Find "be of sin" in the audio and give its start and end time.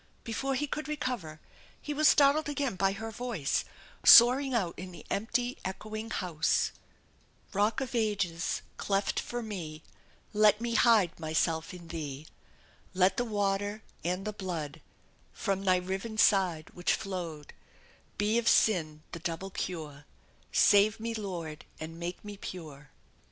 18.17-19.03